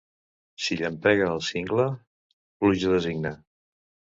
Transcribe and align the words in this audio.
Si 0.67 0.77
llampega 0.79 1.27
al 1.33 1.43
cingle, 1.49 1.87
pluja 2.63 2.95
designa. 2.99 3.37